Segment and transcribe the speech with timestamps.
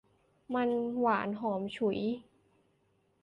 [0.55, 0.69] มัน
[0.99, 1.99] หวานหอมฉุย